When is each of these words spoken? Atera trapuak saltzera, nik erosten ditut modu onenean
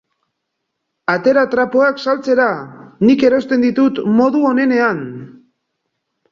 Atera 1.15 1.43
trapuak 1.51 2.01
saltzera, 2.07 2.49
nik 3.11 3.27
erosten 3.31 3.69
ditut 3.69 4.03
modu 4.17 4.45
onenean 4.57 5.07